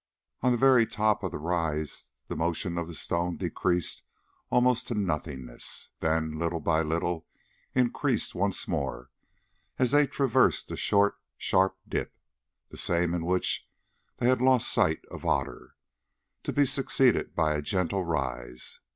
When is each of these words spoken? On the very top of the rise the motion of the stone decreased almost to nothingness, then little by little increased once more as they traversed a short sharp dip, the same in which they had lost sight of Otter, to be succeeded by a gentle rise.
On 0.41 0.51
the 0.51 0.57
very 0.57 0.87
top 0.87 1.21
of 1.21 1.31
the 1.31 1.37
rise 1.37 2.09
the 2.27 2.35
motion 2.35 2.75
of 2.79 2.87
the 2.87 2.95
stone 2.95 3.37
decreased 3.37 4.01
almost 4.49 4.87
to 4.87 4.95
nothingness, 4.95 5.89
then 5.99 6.39
little 6.39 6.59
by 6.59 6.81
little 6.81 7.27
increased 7.75 8.33
once 8.33 8.67
more 8.67 9.11
as 9.77 9.91
they 9.91 10.07
traversed 10.07 10.71
a 10.71 10.75
short 10.75 11.19
sharp 11.37 11.77
dip, 11.87 12.15
the 12.69 12.77
same 12.77 13.13
in 13.13 13.25
which 13.27 13.69
they 14.17 14.27
had 14.27 14.41
lost 14.41 14.73
sight 14.73 15.05
of 15.11 15.23
Otter, 15.23 15.75
to 16.41 16.51
be 16.51 16.65
succeeded 16.65 17.35
by 17.35 17.53
a 17.55 17.61
gentle 17.61 18.03
rise. 18.03 18.79